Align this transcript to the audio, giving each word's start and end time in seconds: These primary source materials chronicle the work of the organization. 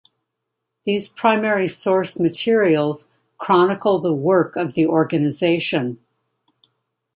These 0.83 1.09
primary 1.09 1.67
source 1.67 2.19
materials 2.19 3.07
chronicle 3.37 3.99
the 3.99 4.11
work 4.15 4.55
of 4.55 4.73
the 4.73 4.87
organization. 4.87 5.99